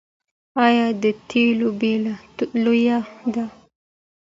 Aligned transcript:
آیا 0.65 0.87
د 1.01 1.03
تیلو 1.29 1.69
بیه 1.79 1.97
لوړه 2.63 2.97
ده؟ 3.33 3.45